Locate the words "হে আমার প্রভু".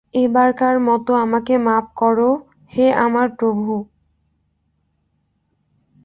2.73-3.73